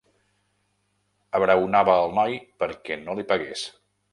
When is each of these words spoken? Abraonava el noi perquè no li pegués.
Abraonava 1.41 1.99
el 2.07 2.17
noi 2.21 2.41
perquè 2.65 3.01
no 3.05 3.19
li 3.21 3.31
pegués. 3.35 3.69